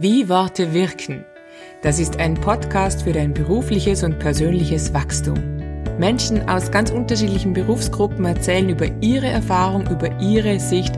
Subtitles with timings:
[0.00, 1.24] Wie Worte wirken.
[1.82, 5.34] Das ist ein Podcast für dein berufliches und persönliches Wachstum.
[5.98, 10.94] Menschen aus ganz unterschiedlichen Berufsgruppen erzählen über ihre Erfahrung, über ihre Sicht,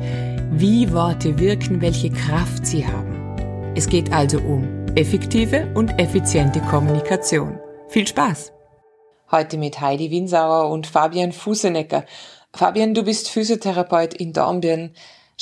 [0.51, 3.72] wie Worte wirken, welche Kraft sie haben.
[3.74, 7.58] Es geht also um effektive und effiziente Kommunikation.
[7.88, 8.53] Viel Spaß!
[9.30, 12.04] Heute mit Heidi Winsauer und Fabian Fusenecker.
[12.53, 14.90] Fabian, du bist Physiotherapeut in Dornbirn.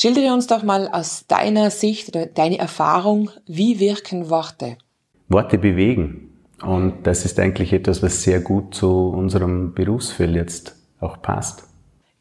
[0.00, 4.78] Schildere uns doch mal aus deiner Sicht oder deine Erfahrung, wie wirken Worte?
[5.26, 6.38] Worte bewegen.
[6.62, 11.64] Und das ist eigentlich etwas, was sehr gut zu unserem Berufsfeld jetzt auch passt.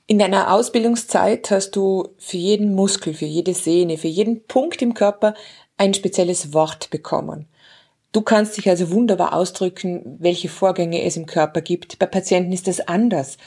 [0.08, 4.96] In deiner Ausbildungszeit hast du für jeden Muskel, für jede Sehne, für jeden Punkt im
[4.96, 5.36] Körper
[5.78, 7.46] ein spezielles Wort bekommen.
[8.12, 12.00] Du kannst dich also wunderbar ausdrücken, welche Vorgänge es im Körper gibt.
[12.00, 13.38] Bei Patienten ist das anders.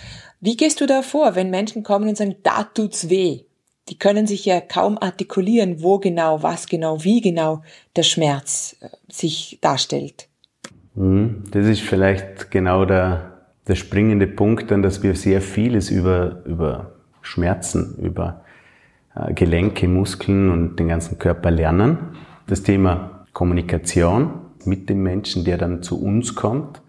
[0.40, 3.40] Wie gehst du da vor, wenn Menschen kommen und sagen, da tut's weh?
[3.88, 7.62] Die können sich ja kaum artikulieren, wo genau, was genau, wie genau
[7.96, 10.28] der Schmerz äh, sich darstellt.
[10.94, 11.44] Mhm.
[11.50, 16.92] Das ist vielleicht genau der, der springende Punkt, dann, dass wir sehr vieles über, über
[17.22, 18.44] Schmerzen, über
[19.14, 21.98] äh, Gelenke, Muskeln und den ganzen Körper lernen.
[22.46, 26.82] Das Thema Kommunikation mit dem Menschen, der dann zu uns kommt,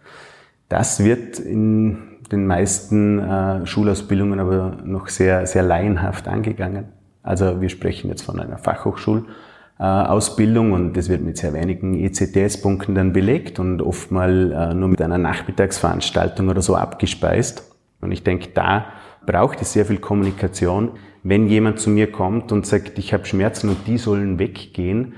[0.69, 6.85] das wird in den meisten äh, Schulausbildungen aber noch sehr, sehr laienhaft angegangen.
[7.23, 13.13] Also wir sprechen jetzt von einer Fachhochschulausbildung und das wird mit sehr wenigen ECTS-Punkten dann
[13.13, 17.63] belegt und oftmal äh, nur mit einer Nachmittagsveranstaltung oder so abgespeist.
[18.01, 18.85] Und ich denke, da
[19.25, 20.91] braucht es sehr viel Kommunikation.
[21.23, 25.13] Wenn jemand zu mir kommt und sagt, ich habe Schmerzen und die sollen weggehen,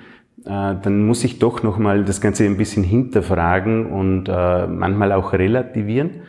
[0.46, 5.32] äh, dann muss ich doch nochmal das Ganze ein bisschen hinterfragen und äh, manchmal auch
[5.32, 6.24] relativieren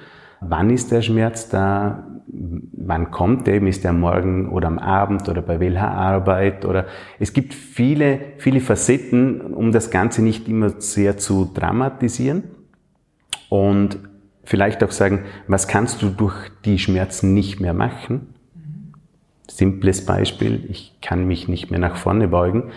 [0.48, 5.42] wann ist der Schmerz da, wann kommt der, ist der morgen oder am Abend oder
[5.42, 6.64] bei welcher Arbeit?
[6.64, 6.86] Oder
[7.18, 12.44] es gibt viele, viele Facetten, um das Ganze nicht immer sehr zu dramatisieren.
[13.48, 13.98] Und
[14.44, 16.34] vielleicht auch sagen, was kannst du durch
[16.64, 18.34] die Schmerzen nicht mehr machen?
[19.48, 22.70] Simples Beispiel, ich kann mich nicht mehr nach vorne beugen,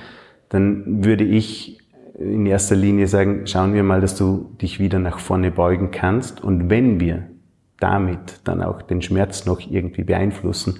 [0.50, 1.80] dann würde ich
[2.18, 6.44] in erster Linie sagen, schauen wir mal, dass du dich wieder nach vorne beugen kannst.
[6.44, 7.28] Und wenn wir
[7.80, 10.80] damit dann auch den Schmerz noch irgendwie beeinflussen,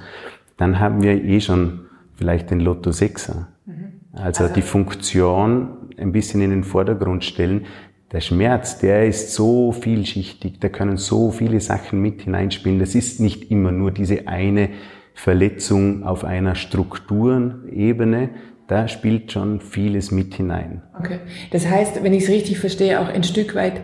[0.58, 1.82] dann haben wir eh schon
[2.16, 3.46] vielleicht den Lotto 6er.
[3.66, 4.02] Mhm.
[4.14, 7.66] Also, also die Funktion ein bisschen in den Vordergrund stellen.
[8.12, 12.80] Der Schmerz, der ist so vielschichtig, da können so viele Sachen mit hineinspielen.
[12.80, 14.70] Das ist nicht immer nur diese eine
[15.14, 18.30] Verletzung auf einer Strukturenebene,
[18.68, 20.84] da spielt schon vieles mit hinein.
[21.00, 21.20] Okay.
[21.52, 23.82] Das heißt, wenn ich es richtig verstehe, auch ein Stück weit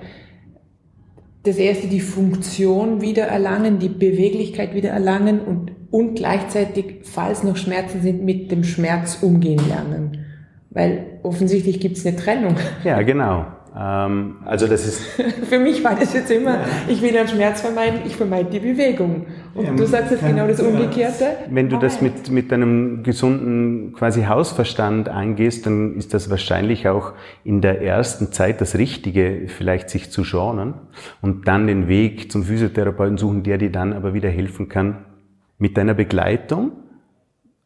[1.43, 7.57] das erste die Funktion wieder erlangen, die Beweglichkeit wieder erlangen und, und gleichzeitig, falls noch
[7.57, 10.25] Schmerzen sind, mit dem Schmerz umgehen lernen.
[10.69, 12.55] Weil offensichtlich gibt es eine Trennung.
[12.83, 13.45] Ja, genau.
[13.75, 15.01] Ähm, also das ist.
[15.49, 19.25] Für mich war das jetzt immer, ich will einen Schmerz vermeiden, ich vermeide die Bewegung.
[19.55, 21.25] Und ja, du sagst jetzt genau das Umgekehrte.
[21.49, 27.13] Wenn du das mit, mit deinem gesunden quasi Hausverstand angehst, dann ist das wahrscheinlich auch
[27.43, 30.75] in der ersten Zeit das Richtige, vielleicht sich zu schonen
[31.21, 35.05] und dann den Weg zum Physiotherapeuten suchen, der dir dann aber wieder helfen kann
[35.57, 36.73] mit deiner Begleitung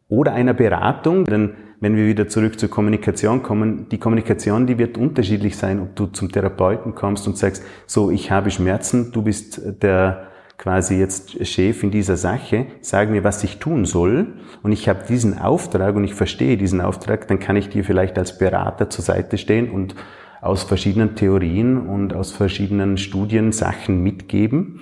[0.08, 1.26] oder einer Beratung.
[1.26, 5.96] Denn wenn wir wieder zurück zur Kommunikation kommen, die Kommunikation, die wird unterschiedlich sein, ob
[5.96, 10.28] du zum Therapeuten kommst und sagst, so, ich habe Schmerzen, du bist der
[10.58, 14.34] quasi jetzt Chef in dieser Sache, sag mir, was ich tun soll
[14.64, 18.18] und ich habe diesen Auftrag und ich verstehe diesen Auftrag, dann kann ich dir vielleicht
[18.18, 19.96] als Berater zur Seite stehen und
[20.42, 24.82] aus verschiedenen Theorien und aus verschiedenen Studien Sachen mitgeben.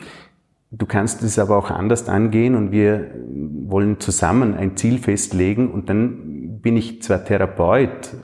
[0.71, 3.11] Du kannst es aber auch anders angehen und wir
[3.67, 8.15] wollen zusammen ein Ziel festlegen und dann bin ich zwar Therapeut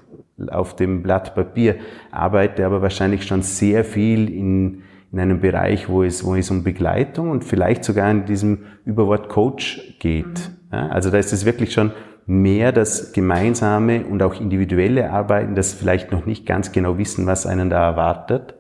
[0.50, 1.75] auf dem Blatt Papier,
[2.12, 4.81] arbeite aber wahrscheinlich schon sehr viel in,
[5.12, 9.29] in einem Bereich, wo es, wo es um Begleitung und vielleicht sogar in diesem Überwort
[9.29, 10.25] Coach geht.
[10.25, 10.73] Mhm.
[10.73, 11.91] Ja, also da ist es wirklich schon
[12.25, 17.46] mehr das gemeinsame und auch individuelle Arbeiten, das vielleicht noch nicht ganz genau wissen, was
[17.46, 18.55] einen da erwartet,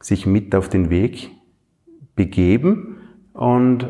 [0.00, 1.30] sich mit auf den Weg
[2.14, 2.89] begeben
[3.40, 3.88] und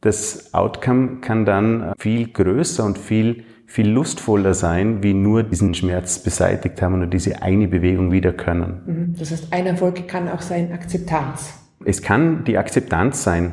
[0.00, 6.20] das Outcome kann dann viel größer und viel viel lustvoller sein, wie nur diesen Schmerz
[6.20, 8.80] beseitigt haben und diese eine Bewegung wieder können.
[8.86, 9.14] Mhm.
[9.18, 11.52] Das heißt, ein Erfolg kann auch sein Akzeptanz.
[11.84, 13.50] Es kann die Akzeptanz sein, mhm.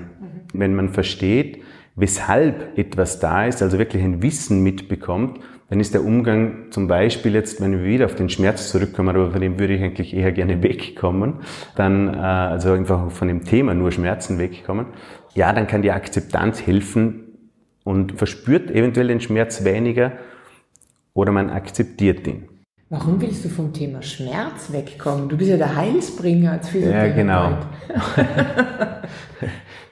[0.53, 1.61] wenn man versteht,
[1.97, 7.33] weshalb etwas da ist, also wirklich ein Wissen mitbekommt, dann ist der Umgang zum Beispiel
[7.33, 10.31] jetzt, wenn wir wieder auf den Schmerz zurückkommen, aber von dem würde ich eigentlich eher
[10.31, 11.35] gerne wegkommen,
[11.75, 14.87] dann äh, also einfach von dem Thema nur Schmerzen wegkommen,
[15.33, 17.25] ja, dann kann die Akzeptanz helfen,
[17.85, 20.13] und verspürt eventuell den Schmerz weniger
[21.13, 22.49] oder man akzeptiert ihn.
[22.89, 25.27] Warum willst du vom Thema Schmerz wegkommen?
[25.27, 27.09] Du bist ja der Heilsbringer als Physiotherapeut.
[27.09, 27.57] Ja, genau.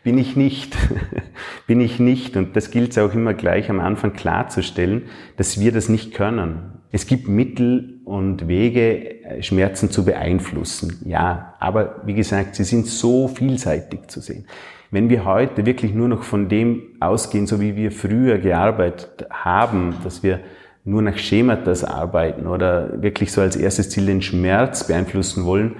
[0.03, 0.77] Bin ich nicht.
[1.67, 2.37] Bin ich nicht.
[2.37, 5.05] Und das gilt es auch immer gleich am Anfang klarzustellen,
[5.37, 6.83] dass wir das nicht können.
[6.91, 11.01] Es gibt Mittel und Wege, Schmerzen zu beeinflussen.
[11.03, 14.45] Ja, aber wie gesagt, sie sind so vielseitig zu sehen.
[14.91, 19.95] Wenn wir heute wirklich nur noch von dem ausgehen, so wie wir früher gearbeitet haben,
[20.03, 20.41] dass wir
[20.85, 25.77] nur nach Schematas arbeiten oder wirklich so als erstes Ziel den Schmerz beeinflussen wollen,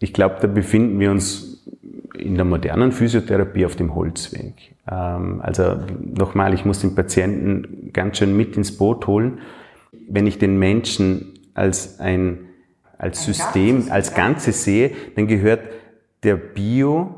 [0.00, 1.62] ich glaube, da befinden wir uns
[2.18, 4.74] in der modernen Physiotherapie auf dem Holzweg.
[4.90, 9.38] Ähm, also nochmal, ich muss den Patienten ganz schön mit ins Boot holen.
[10.08, 12.38] Wenn ich den Menschen als ein,
[12.98, 15.60] als System, als Ganzes sehe, dann gehört
[16.22, 17.14] der Bio,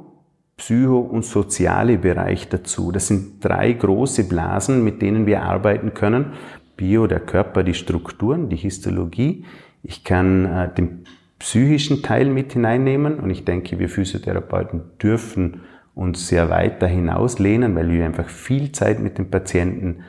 [0.56, 2.92] Psycho- und soziale Bereich dazu.
[2.92, 6.34] Das sind drei große Blasen, mit denen wir arbeiten können.
[6.82, 9.44] Bio, der Körper, die Strukturen, die Histologie.
[9.84, 11.04] Ich kann äh, den
[11.38, 15.60] psychischen Teil mit hineinnehmen und ich denke, wir Physiotherapeuten dürfen
[15.94, 20.02] uns sehr weit da hinauslehnen, weil wir einfach viel Zeit mit den Patienten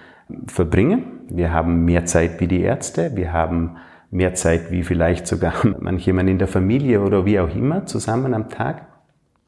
[0.48, 1.04] verbringen.
[1.30, 3.76] Wir haben mehr Zeit wie die Ärzte, wir haben
[4.10, 8.50] mehr Zeit wie vielleicht sogar manchjemand in der Familie oder wie auch immer zusammen am
[8.50, 8.88] Tag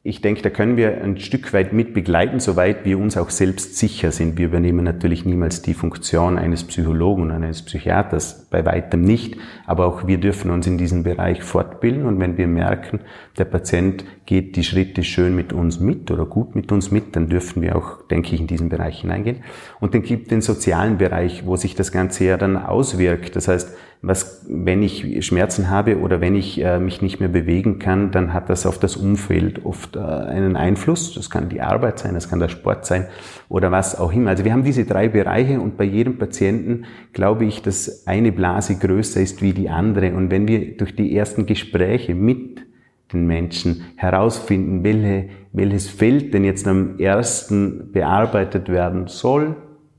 [0.06, 3.76] ich denke, da können wir ein Stück weit mit begleiten, soweit wir uns auch selbst
[3.76, 4.38] sicher sind.
[4.38, 9.36] Wir übernehmen natürlich niemals die Funktion eines Psychologen und eines Psychiaters, bei weitem nicht,
[9.66, 13.00] aber auch wir dürfen uns in diesem Bereich fortbilden und wenn wir merken,
[13.36, 17.28] der Patient geht die Schritte schön mit uns mit oder gut mit uns mit, dann
[17.28, 19.44] dürfen wir auch, denke ich, in diesen Bereich hineingehen.
[19.80, 23.36] Und dann gibt den sozialen Bereich, wo sich das Ganze ja dann auswirkt.
[23.36, 27.78] Das heißt, was, wenn ich Schmerzen habe oder wenn ich äh, mich nicht mehr bewegen
[27.78, 31.14] kann, dann hat das auf das Umfeld oft äh, einen Einfluss.
[31.14, 33.06] Das kann die Arbeit sein, das kann der Sport sein
[33.48, 34.30] oder was auch immer.
[34.30, 38.76] Also wir haben diese drei Bereiche und bei jedem Patienten glaube ich, dass eine Blase
[38.76, 40.14] größer ist wie die andere.
[40.14, 42.66] Und wenn wir durch die ersten Gespräche mit
[43.12, 49.56] den Menschen herausfinden, welche, welches Feld denn jetzt am ersten bearbeitet werden soll,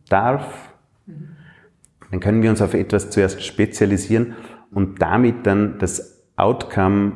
[0.09, 0.73] darf,
[2.11, 4.35] dann können wir uns auf etwas zuerst spezialisieren
[4.71, 7.13] und damit dann das Outcome.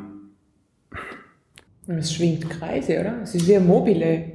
[1.88, 3.22] Es schwingt Kreise, oder?
[3.24, 4.31] Es ist wie ein Mobile.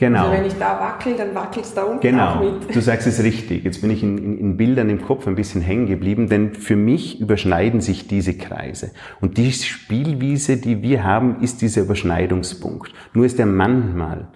[0.00, 0.28] Genau.
[0.28, 2.36] Also wenn ich da wackel, dann wackelt es da unten genau.
[2.36, 2.74] auch mit.
[2.74, 3.64] Du sagst es richtig.
[3.64, 6.74] Jetzt bin ich in, in, in, Bildern im Kopf ein bisschen hängen geblieben, denn für
[6.74, 8.92] mich überschneiden sich diese Kreise.
[9.20, 12.94] Und die Spielwiese, die wir haben, ist dieser Überschneidungspunkt.
[13.12, 14.28] Nur ist er manchmal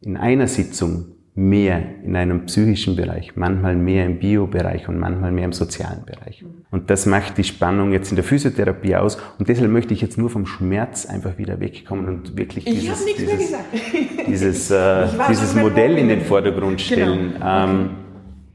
[0.00, 1.04] in einer Sitzung
[1.36, 6.44] mehr in einem psychischen Bereich, manchmal mehr im Biobereich und manchmal mehr im sozialen Bereich.
[6.70, 9.18] Und das macht die Spannung jetzt in der Physiotherapie aus.
[9.38, 13.04] Und deshalb möchte ich jetzt nur vom Schmerz einfach wieder wegkommen und wirklich ich dieses,
[13.04, 13.54] dieses,
[14.28, 16.78] dieses, äh, dieses Modell in den Vordergrund genau.
[16.78, 17.32] stellen.
[17.32, 17.64] Genau.
[17.64, 17.90] Okay.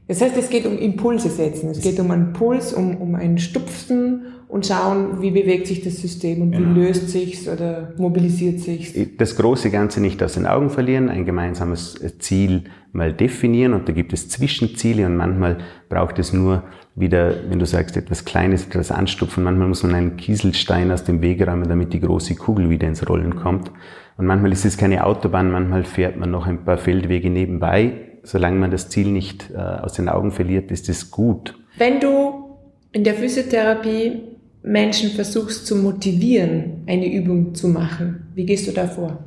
[0.08, 1.70] Das heißt, es geht um Impulse setzen.
[1.70, 5.98] Es geht um einen Puls, um, um ein Stupfen und schauen, wie bewegt sich das
[5.98, 6.74] System und genau.
[6.74, 8.92] wie löst sich's oder mobilisiert sich's.
[9.16, 13.92] Das große Ganze nicht aus den Augen verlieren, ein gemeinsames Ziel mal definieren und da
[13.92, 15.58] gibt es Zwischenziele und manchmal
[15.88, 16.64] braucht es nur
[16.96, 21.22] wieder, wenn du sagst, etwas Kleines, etwas anstupfen, manchmal muss man einen Kieselstein aus dem
[21.22, 23.70] Weg räumen, damit die große Kugel wieder ins Rollen kommt.
[24.16, 27.92] Und manchmal ist es keine Autobahn, manchmal fährt man noch ein paar Feldwege nebenbei.
[28.24, 31.56] Solange man das Ziel nicht äh, aus den Augen verliert, ist es gut.
[31.78, 32.58] Wenn du
[32.92, 34.29] in der Physiotherapie
[34.62, 38.30] Menschen versuchst zu motivieren, eine Übung zu machen?
[38.34, 39.18] Wie gehst du da vor?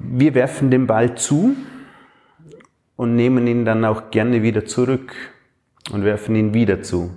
[0.00, 1.56] Wir werfen den Ball zu
[2.96, 5.14] und nehmen ihn dann auch gerne wieder zurück
[5.92, 7.10] und werfen ihn wieder zu.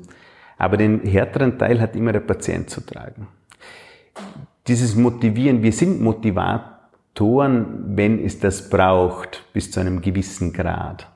[0.58, 3.28] Aber den härteren Teil hat immer der Patient zu tragen.
[4.68, 11.08] Dieses Motivieren, wir sind Motivatoren, wenn es das braucht, bis zu einem gewissen Grad.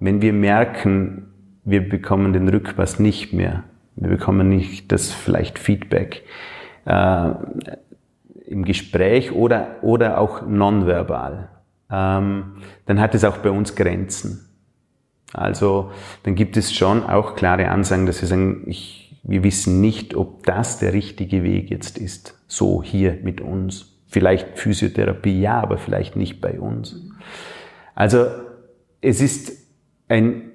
[0.00, 1.28] Wenn wir merken,
[1.64, 3.64] wir bekommen den Rückpass nicht mehr,
[3.96, 6.22] wir bekommen nicht das vielleicht Feedback
[6.84, 7.30] äh,
[8.46, 11.48] im Gespräch oder, oder auch nonverbal.
[11.90, 14.48] Ähm, dann hat es auch bei uns Grenzen.
[15.32, 15.90] Also
[16.22, 20.44] dann gibt es schon auch klare Ansagen, dass wir sagen, ich, wir wissen nicht, ob
[20.44, 22.38] das der richtige Weg jetzt ist.
[22.46, 23.92] So hier mit uns.
[24.06, 26.96] Vielleicht Physiotherapie, ja, aber vielleicht nicht bei uns.
[27.94, 28.26] Also
[29.00, 29.52] es ist
[30.08, 30.52] ein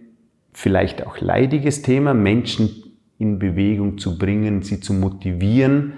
[0.54, 2.91] vielleicht auch leidiges Thema, Menschen
[3.22, 5.94] in Bewegung zu bringen, sie zu motivieren.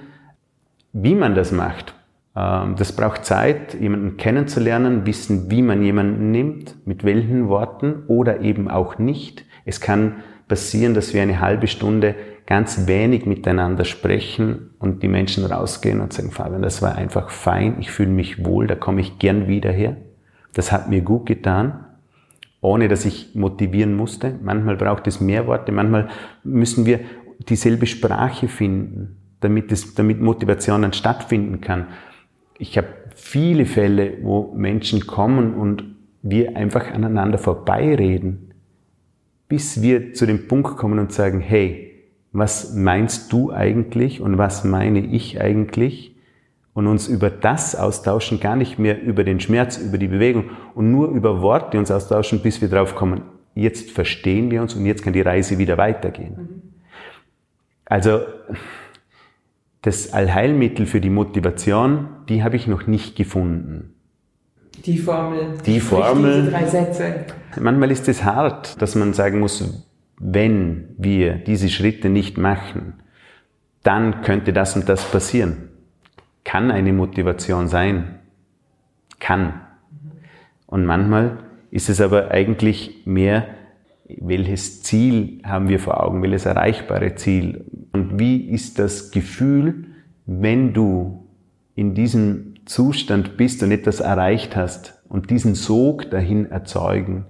[0.92, 1.96] Wie man das macht,
[2.36, 8.42] ähm, das braucht Zeit, jemanden kennenzulernen, wissen, wie man jemanden nimmt, mit welchen Worten oder
[8.42, 9.46] eben auch nicht.
[9.66, 12.16] Es kann passieren, dass wir eine halbe Stunde
[12.46, 17.78] ganz wenig miteinander sprechen und die Menschen rausgehen und sagen, Fabian, das war einfach fein,
[17.80, 19.96] ich fühle mich wohl, da komme ich gern wieder her.
[20.54, 21.86] Das hat mir gut getan
[22.64, 24.40] ohne dass ich motivieren musste.
[24.42, 26.08] Manchmal braucht es mehr Worte, manchmal
[26.44, 27.02] müssen wir
[27.50, 31.88] dieselbe Sprache finden, damit, es, damit Motivation stattfinden kann.
[32.58, 35.84] Ich habe viele Fälle, wo Menschen kommen und
[36.22, 38.54] wir einfach aneinander vorbeireden,
[39.50, 41.92] bis wir zu dem Punkt kommen und sagen, hey,
[42.32, 46.13] was meinst du eigentlich und was meine ich eigentlich?
[46.74, 50.92] Und uns über das austauschen, gar nicht mehr über den Schmerz, über die Bewegung und
[50.92, 53.22] nur über Worte uns austauschen, bis wir drauf kommen,
[53.54, 56.72] jetzt verstehen wir uns und jetzt kann die Reise wieder weitergehen.
[57.86, 58.22] Also
[59.84, 63.94] das Allheilmittel für die Motivation, die habe ich noch nicht gefunden.
[64.86, 65.58] Die Formel.
[65.66, 66.42] Die Formel.
[66.42, 67.26] Diese drei Sätze.
[67.60, 69.86] Manchmal ist es hart, dass man sagen muss,
[70.20, 72.94] wenn wir diese Schritte nicht machen,
[73.84, 75.70] dann könnte das und das passieren.
[76.44, 78.20] Kann eine Motivation sein.
[79.20, 79.62] Kann.
[80.68, 81.40] Und manchmal
[81.72, 83.48] ist es aber eigentlich mehr,
[84.06, 87.66] welches Ziel haben wir vor Augen, welches erreichbare Ziel.
[87.94, 89.86] Und wie ist das Gefühl,
[90.26, 91.24] wenn du
[91.76, 97.26] in diesem Zustand bist und etwas erreicht hast und diesen Sog dahin erzeugen.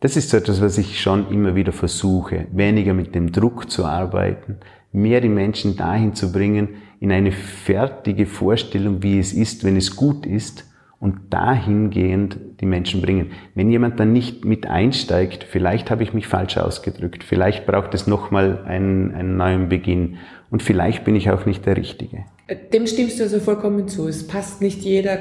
[0.00, 3.84] Das ist so etwas, was ich schon immer wieder versuche, weniger mit dem Druck zu
[3.84, 4.58] arbeiten,
[4.92, 6.68] mehr die Menschen dahin zu bringen,
[7.00, 10.64] in eine fertige Vorstellung, wie es ist, wenn es gut ist
[10.98, 13.32] und dahingehend die Menschen bringen.
[13.54, 18.06] Wenn jemand dann nicht mit einsteigt, vielleicht habe ich mich falsch ausgedrückt, vielleicht braucht es
[18.06, 20.16] nochmal einen, einen neuen Beginn
[20.50, 22.24] und vielleicht bin ich auch nicht der Richtige.
[22.72, 24.08] Dem stimmst du also vollkommen zu.
[24.08, 25.18] Es passt nicht jeder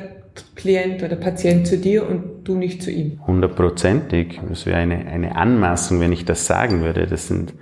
[0.56, 3.20] Klient oder Patient zu dir und du nicht zu ihm.
[3.26, 4.40] Hundertprozentig.
[4.50, 7.08] Das wäre eine, eine Anmaßung, wenn ich das sagen würde.
[7.08, 7.54] Das sind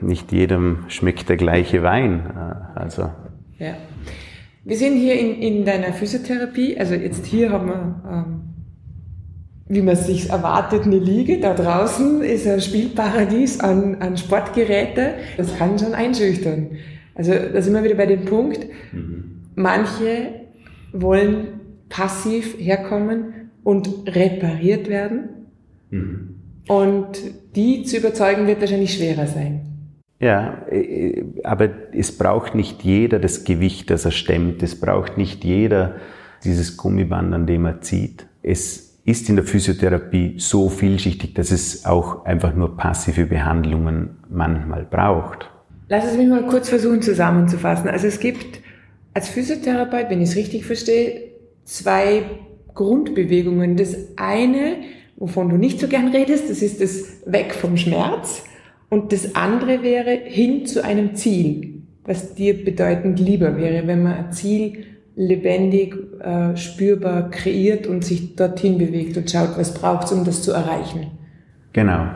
[0.00, 2.22] nicht jedem schmeckt der gleiche Wein.
[2.34, 3.10] Äh, also.
[3.58, 3.74] Ja.
[4.64, 6.78] Wir sind hier in, in deiner Physiotherapie.
[6.78, 8.40] Also jetzt hier haben wir, ähm,
[9.68, 11.40] wie man es sich erwartet, eine Liege.
[11.40, 15.14] Da draußen ist ein Spielparadies an, an Sportgeräte.
[15.36, 16.72] Das kann schon einschüchtern.
[17.14, 18.66] Also da sind wir wieder bei dem Punkt.
[18.92, 19.42] Mhm.
[19.54, 20.34] Manche
[20.92, 25.28] wollen passiv herkommen und repariert werden.
[25.90, 26.29] Mhm.
[26.68, 27.18] Und
[27.56, 29.66] die zu überzeugen wird wahrscheinlich schwerer sein.
[30.20, 34.62] Ja, äh, aber es braucht nicht jeder das Gewicht, das er stemmt.
[34.62, 35.96] Es braucht nicht jeder
[36.44, 38.26] dieses Gummiband, an dem er zieht.
[38.42, 44.84] Es ist in der Physiotherapie so vielschichtig, dass es auch einfach nur passive Behandlungen manchmal
[44.84, 45.50] braucht.
[45.88, 47.88] Lass es mich mal kurz versuchen zusammenzufassen.
[47.88, 48.60] Also es gibt
[49.14, 51.32] als Physiotherapeut, wenn ich es richtig verstehe,
[51.64, 52.22] zwei
[52.74, 53.76] Grundbewegungen.
[53.76, 54.76] Das eine,
[55.20, 58.42] wovon du nicht so gern redest, das ist das Weg vom Schmerz.
[58.88, 64.14] Und das andere wäre hin zu einem Ziel, was dir bedeutend lieber wäre, wenn man
[64.14, 70.12] ein Ziel lebendig, äh, spürbar kreiert und sich dorthin bewegt und schaut, was braucht es,
[70.12, 71.12] um das zu erreichen.
[71.72, 72.08] Genau.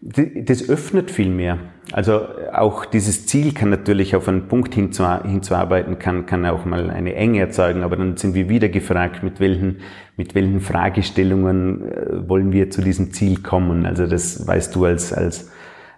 [0.00, 1.58] Das öffnet viel mehr.
[1.92, 7.14] Also auch dieses Ziel kann natürlich auf einen Punkt hinzuarbeiten, kann, kann auch mal eine
[7.14, 9.78] Enge erzeugen, aber dann sind wir wieder gefragt, mit welchen,
[10.16, 13.86] mit welchen Fragestellungen äh, wollen wir zu diesem Ziel kommen.
[13.86, 15.50] Also das weißt du als, als,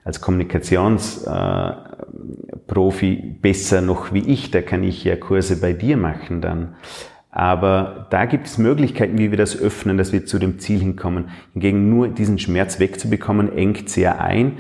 [0.05, 6.41] als Kommunikationsprofi äh, besser noch wie ich, da kann ich ja Kurse bei dir machen
[6.41, 6.77] dann.
[7.33, 11.31] Aber da gibt es Möglichkeiten, wie wir das öffnen, dass wir zu dem Ziel hinkommen.
[11.53, 14.59] Hingegen nur diesen Schmerz wegzubekommen, engt sehr ein,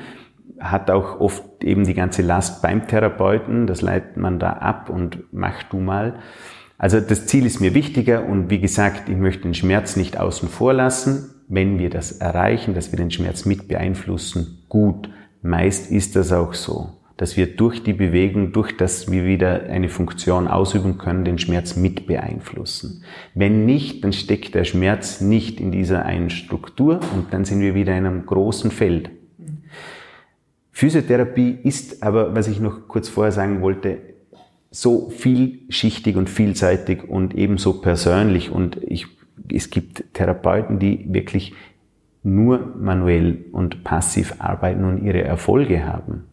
[0.60, 3.66] hat auch oft eben die ganze Last beim Therapeuten.
[3.66, 6.14] Das leitet man da ab und mach du mal.
[6.78, 10.48] Also das Ziel ist mir wichtiger und wie gesagt, ich möchte den Schmerz nicht außen
[10.48, 11.34] vor lassen.
[11.48, 15.10] Wenn wir das erreichen, dass wir den Schmerz mit beeinflussen, gut.
[15.42, 19.90] Meist ist das auch so dass wir durch die Bewegung, durch das wir wieder eine
[19.90, 23.04] Funktion ausüben können, den Schmerz mit beeinflussen.
[23.34, 27.74] Wenn nicht, dann steckt der Schmerz nicht in dieser einen Struktur und dann sind wir
[27.74, 29.10] wieder in einem großen Feld.
[30.80, 33.98] Physiotherapie ist aber, was ich noch kurz vorher sagen wollte,
[34.70, 39.06] so vielschichtig und vielseitig und ebenso persönlich und ich,
[39.52, 41.52] es gibt Therapeuten, die wirklich
[42.22, 46.24] nur manuell und passiv arbeiten und ihre Erfolge haben.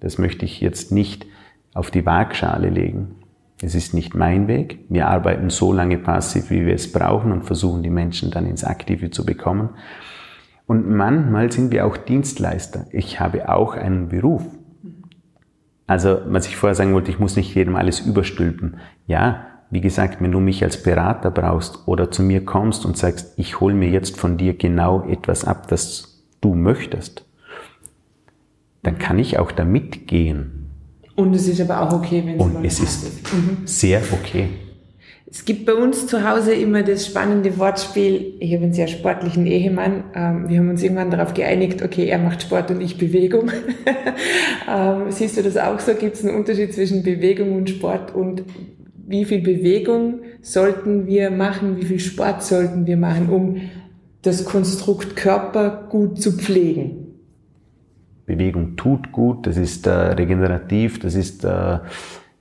[0.00, 1.26] Das möchte ich jetzt nicht
[1.74, 3.16] auf die Waagschale legen.
[3.60, 4.78] Es ist nicht mein Weg.
[4.88, 8.64] Wir arbeiten so lange passiv, wie wir es brauchen und versuchen die Menschen dann ins
[8.64, 9.68] Aktive zu bekommen.
[10.70, 12.86] Und manchmal sind wir auch Dienstleister.
[12.92, 14.44] Ich habe auch einen Beruf.
[15.88, 18.76] Also, was ich vorher sagen wollte, ich muss nicht jedem alles überstülpen.
[19.08, 23.32] Ja, wie gesagt, wenn du mich als Berater brauchst oder zu mir kommst und sagst,
[23.36, 27.24] ich hole mir jetzt von dir genau etwas ab, das du möchtest,
[28.84, 30.70] dann kann ich auch da mitgehen.
[31.16, 33.66] Und es ist aber auch okay, wenn es Und es ist mhm.
[33.66, 34.50] sehr okay.
[35.32, 38.34] Es gibt bei uns zu Hause immer das spannende Wortspiel.
[38.40, 40.04] Ich habe einen sehr sportlichen Ehemann.
[40.12, 43.50] Ähm, wir haben uns irgendwann darauf geeinigt, okay, er macht Sport und ich Bewegung.
[44.68, 45.94] Ähm, siehst du das auch so?
[45.94, 48.14] Gibt es einen Unterschied zwischen Bewegung und Sport?
[48.14, 48.44] Und
[49.08, 51.76] wie viel Bewegung sollten wir machen?
[51.76, 53.56] Wie viel Sport sollten wir machen, um
[54.22, 57.16] das Konstrukt Körper gut zu pflegen?
[58.26, 61.78] Bewegung tut gut, das ist äh, regenerativ, das ist äh,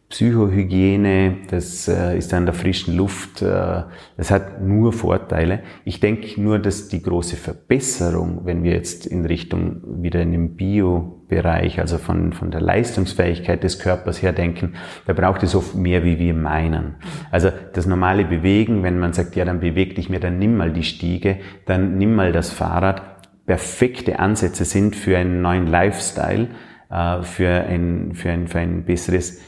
[0.10, 3.84] Psychohygiene, das äh, ist an der frischen Luft, äh,
[4.18, 5.60] das hat nur Vorteile.
[5.86, 10.56] Ich denke nur, dass die große Verbesserung, wenn wir jetzt in Richtung wieder in den
[10.56, 14.74] Bio-Bereich, also von, von der Leistungsfähigkeit des Körpers her denken,
[15.06, 16.96] da braucht es oft mehr, wie wir meinen.
[17.30, 20.74] Also das normale Bewegen, wenn man sagt, ja, dann beweg dich mehr, dann nimm mal
[20.74, 21.38] die Stiege,
[21.68, 23.04] dann nimm mal das Fahrrad,
[23.46, 26.48] perfekte Ansätze sind für einen neuen Lifestyle,
[26.90, 29.40] äh, für ein, für ein, für ein besseres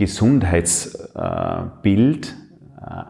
[0.00, 2.34] Gesundheitsbild.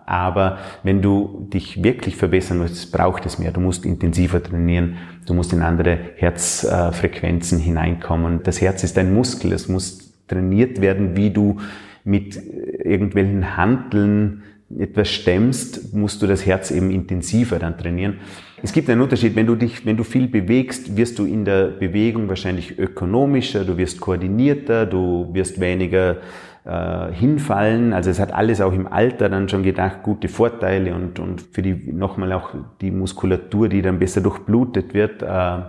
[0.04, 3.52] Aber wenn du dich wirklich verbessern möchtest, braucht es mehr.
[3.52, 8.42] Du musst intensiver trainieren, du musst in andere Herzfrequenzen hineinkommen.
[8.42, 11.59] Das Herz ist ein Muskel, es muss trainiert werden, wie du
[12.02, 12.37] mit
[12.85, 14.42] irgendwelchen Handeln
[14.78, 18.18] etwas stemmst, musst du das Herz eben intensiver dann trainieren.
[18.62, 21.68] Es gibt einen Unterschied, wenn du dich, wenn du viel bewegst, wirst du in der
[21.68, 26.18] Bewegung wahrscheinlich ökonomischer, du wirst koordinierter, du wirst weniger
[26.64, 27.92] äh, hinfallen.
[27.92, 31.62] Also es hat alles auch im Alter dann schon gedacht, gute Vorteile und, und für
[31.62, 32.50] die nochmal auch
[32.80, 35.22] die Muskulatur, die dann besser durchblutet wird.
[35.22, 35.62] Äh,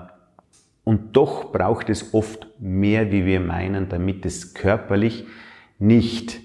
[0.83, 5.25] und doch braucht es oft mehr, wie wir meinen, damit es körperlich
[5.79, 6.41] nicht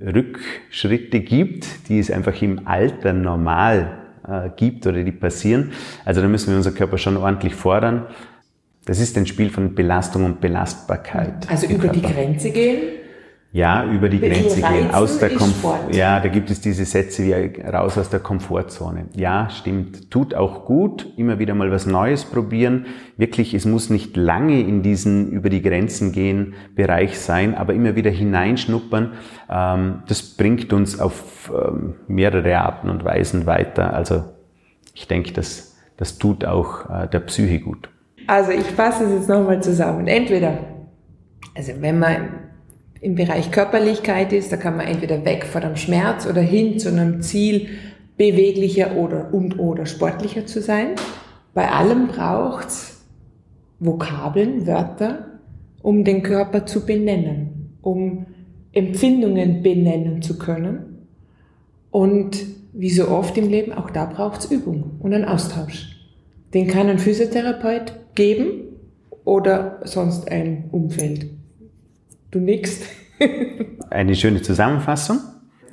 [0.00, 5.72] Rückschritte gibt, die es einfach im Alter normal äh, gibt oder die passieren.
[6.04, 8.06] Also da müssen wir unseren Körper schon ordentlich fordern.
[8.84, 11.48] Das ist ein Spiel von Belastung und Belastbarkeit.
[11.50, 11.94] Also über Körper.
[11.94, 13.05] die Grenze gehen?
[13.56, 14.90] Ja, über die Grenze gehen.
[14.92, 15.78] Aus der Komfort.
[15.90, 19.06] Ja, da gibt es diese Sätze wie raus aus der Komfortzone.
[19.16, 20.10] Ja, stimmt.
[20.10, 21.10] Tut auch gut.
[21.16, 22.84] Immer wieder mal was Neues probieren.
[23.16, 27.96] Wirklich, es muss nicht lange in diesen über die Grenzen gehen Bereich sein, aber immer
[27.96, 29.12] wieder hineinschnuppern.
[29.48, 33.94] Ähm, das bringt uns auf ähm, mehrere Arten und Weisen weiter.
[33.94, 34.24] Also
[34.92, 37.88] ich denke, das, das tut auch äh, der Psyche gut.
[38.26, 40.06] Also ich fasse es jetzt nochmal zusammen.
[40.08, 40.58] Entweder,
[41.54, 42.45] also wenn man
[43.00, 46.88] im Bereich Körperlichkeit ist, da kann man entweder weg von dem Schmerz oder hin zu
[46.88, 47.68] einem Ziel,
[48.16, 50.94] beweglicher oder und oder sportlicher zu sein.
[51.54, 53.04] Bei allem braucht's
[53.78, 55.38] Vokabeln, Wörter,
[55.82, 58.26] um den Körper zu benennen, um
[58.72, 61.06] Empfindungen benennen zu können.
[61.90, 65.96] Und wie so oft im Leben, auch da braucht's Übung und einen Austausch.
[66.52, 68.62] Den kann ein Physiotherapeut geben
[69.24, 71.26] oder sonst ein Umfeld.
[72.30, 72.84] Du nickst.
[73.90, 75.20] Eine schöne Zusammenfassung.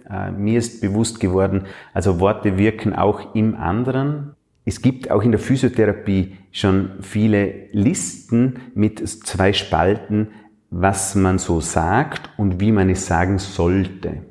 [0.10, 4.36] Äh, mir ist bewusst geworden, also Worte wirken auch im anderen.
[4.66, 10.30] Es gibt auch in der Physiotherapie schon viele Listen mit zwei Spalten,
[10.70, 14.24] was man so sagt und wie man es sagen sollte.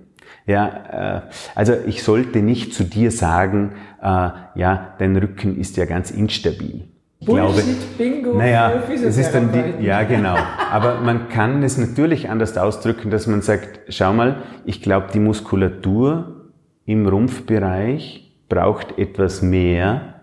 [0.46, 5.84] Ja, äh, also ich sollte nicht zu dir sagen, äh, ja, dein Rücken ist ja
[5.84, 6.88] ganz instabil.
[7.24, 10.36] Bullshit, glaube, Bingo, naja, es ist dann die, ja genau.
[10.70, 15.20] Aber man kann es natürlich anders ausdrücken, dass man sagt, schau mal, ich glaube, die
[15.20, 16.50] Muskulatur
[16.84, 20.14] im Rumpfbereich braucht etwas mehr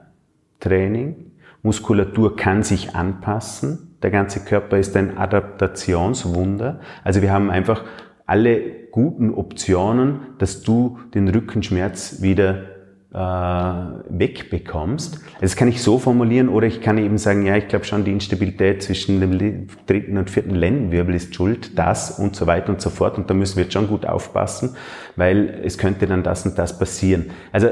[0.60, 1.32] Training.
[1.62, 3.96] Muskulatur kann sich anpassen.
[4.02, 6.80] Der ganze Körper ist ein Adaptationswunder.
[7.04, 7.84] Also wir haben einfach
[8.26, 12.79] alle guten Optionen, dass du den Rückenschmerz wieder
[13.12, 15.20] wegbekommst.
[15.42, 18.12] Das kann ich so formulieren oder ich kann eben sagen, ja, ich glaube schon, die
[18.12, 22.92] Instabilität zwischen dem dritten und vierten Lendenwirbel ist schuld, das und so weiter und so
[22.92, 23.18] fort.
[23.18, 24.76] Und da müssen wir jetzt schon gut aufpassen,
[25.16, 27.32] weil es könnte dann das und das passieren.
[27.52, 27.70] Also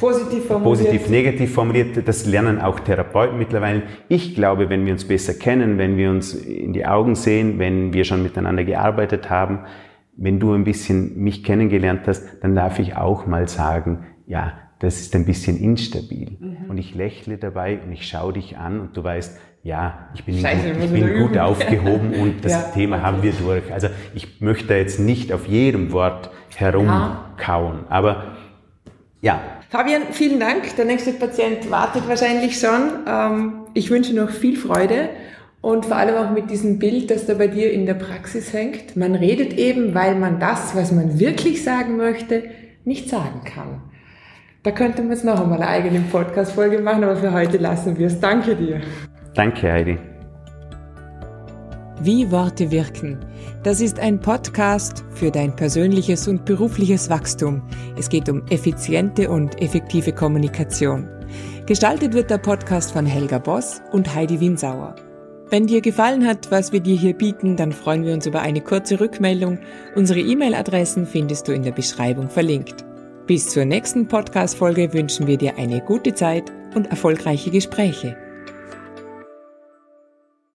[0.00, 0.78] positiv formuliert.
[0.78, 3.82] Positiv, negativ formuliert, das lernen auch Therapeuten mittlerweile.
[4.08, 7.92] Ich glaube, wenn wir uns besser kennen, wenn wir uns in die Augen sehen, wenn
[7.92, 9.66] wir schon miteinander gearbeitet haben,
[10.16, 15.00] wenn du ein bisschen mich kennengelernt hast, dann darf ich auch mal sagen, ja, das
[15.00, 16.36] ist ein bisschen instabil.
[16.38, 16.70] Mhm.
[16.70, 20.38] Und ich lächle dabei und ich schaue dich an und du weißt, ja, ich bin,
[20.38, 22.60] Scheiße, gut, ich bin gut aufgehoben und das ja.
[22.74, 23.72] Thema haben wir durch.
[23.72, 28.36] Also ich möchte jetzt nicht auf jedem Wort herumkauen, aber
[29.20, 29.40] ja.
[29.70, 30.76] Fabian, vielen Dank.
[30.76, 33.04] Der nächste Patient wartet wahrscheinlich schon.
[33.06, 35.10] Ähm, ich wünsche noch viel Freude
[35.60, 38.96] und vor allem auch mit diesem Bild, das da bei dir in der Praxis hängt.
[38.96, 42.44] Man redet eben, weil man das, was man wirklich sagen möchte,
[42.84, 43.82] nicht sagen kann.
[44.64, 48.08] Da könnten wir jetzt noch einmal eine eigene Podcast-Folge machen, aber für heute lassen wir
[48.08, 48.18] es.
[48.18, 48.80] Danke dir.
[49.34, 49.98] Danke, Heidi.
[52.00, 53.18] Wie Worte wirken.
[53.62, 57.62] Das ist ein Podcast für dein persönliches und berufliches Wachstum.
[57.96, 61.08] Es geht um effiziente und effektive Kommunikation.
[61.66, 64.96] Gestaltet wird der Podcast von Helga Boss und Heidi Winsauer.
[65.50, 68.60] Wenn dir gefallen hat, was wir dir hier bieten, dann freuen wir uns über eine
[68.60, 69.60] kurze Rückmeldung.
[69.94, 72.87] Unsere E-Mail-Adressen findest du in der Beschreibung verlinkt.
[73.28, 78.16] Bis zur nächsten Podcast-Folge wünschen wir dir eine gute Zeit und erfolgreiche Gespräche.